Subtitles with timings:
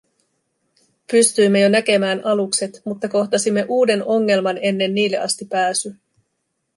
[1.11, 5.95] Pystyimme jo näkemään alukset, mutta kohtasimme uuden ongelman ennen niille asti pääsyä.